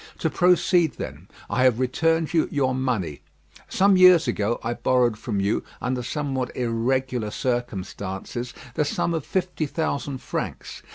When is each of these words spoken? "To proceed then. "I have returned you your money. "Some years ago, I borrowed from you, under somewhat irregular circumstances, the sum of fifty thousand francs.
"To 0.17 0.31
proceed 0.31 0.93
then. 0.93 1.27
"I 1.47 1.63
have 1.65 1.79
returned 1.79 2.33
you 2.33 2.47
your 2.51 2.73
money. 2.73 3.21
"Some 3.69 3.97
years 3.97 4.27
ago, 4.27 4.59
I 4.63 4.73
borrowed 4.73 5.15
from 5.15 5.39
you, 5.39 5.63
under 5.79 6.01
somewhat 6.01 6.55
irregular 6.57 7.29
circumstances, 7.29 8.51
the 8.73 8.83
sum 8.83 9.13
of 9.13 9.23
fifty 9.23 9.67
thousand 9.67 10.17
francs. 10.19 10.81